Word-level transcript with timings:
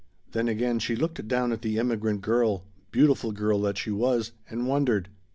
Then 0.31 0.47
again 0.47 0.79
she 0.79 0.95
looked 0.95 1.27
down 1.27 1.51
at 1.51 1.61
the 1.61 1.77
immigrant 1.77 2.21
girl 2.23 2.65
beautiful 2.89 3.31
girl 3.31 3.61
that 3.61 3.77
she 3.77 3.91
was. 3.91 4.31
And 4.49 4.67
wondered. 4.67 5.09